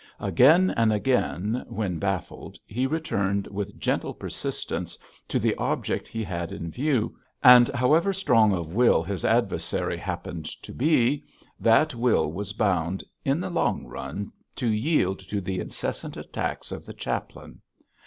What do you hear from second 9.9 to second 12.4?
happened to be, that will